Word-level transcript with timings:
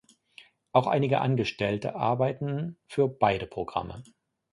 Auch 0.71 0.87
einige 0.87 1.21
Angestellte 1.21 1.93
arbeiten 1.93 2.75
für 2.87 3.07
beide 3.07 3.45
Programme. 3.45 4.01